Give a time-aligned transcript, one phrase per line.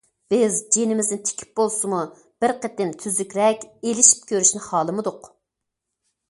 [0.33, 1.99] بىز جېنىمىزنى تىكىپ بولسىمۇ
[2.45, 5.31] بىر قېتىم تۈزۈكرەك ئېلىشىپ كۆرۈشنى خالىمىدۇق.